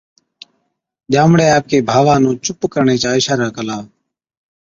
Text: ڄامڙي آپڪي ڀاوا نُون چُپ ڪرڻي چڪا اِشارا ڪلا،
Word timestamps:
ڄامڙي 1.11 1.47
آپڪي 1.57 1.77
ڀاوا 1.89 2.15
نُون 2.21 2.35
چُپ 2.45 2.59
ڪرڻي 2.73 2.95
چڪا 3.01 3.17
اِشارا 3.19 3.47
ڪلا، 3.55 3.77